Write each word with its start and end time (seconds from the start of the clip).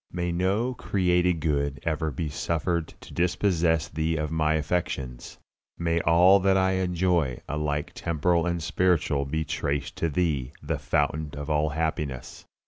May 0.11 0.31
no 0.31 0.73
created 0.73 1.41
good 1.41 1.79
ever 1.83 2.09
be 2.09 2.27
suffered 2.27 2.87
to 3.01 3.13
dispossess 3.13 3.87
Thee 3.87 4.15
of 4.17 4.31
my 4.31 4.55
affections. 4.55 5.37
May 5.77 6.01
all 6.01 6.39
that 6.39 6.57
I 6.57 6.71
enjoy, 6.71 7.39
alike 7.47 7.91
temporal 7.93 8.47
and 8.47 8.63
spiritual, 8.63 9.25
be 9.25 9.45
traced 9.45 9.97
to 9.97 10.09
Thee, 10.09 10.53
the 10.63 10.79
Fountain 10.79 11.29
of 11.35 11.51
all 11.51 11.69
happiness. 11.69 12.45